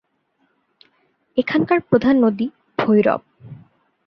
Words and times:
এখানকার 1.37 1.79
প্রধান 1.81 2.15
নদী 2.23 2.47
ভৈরব। 2.77 3.21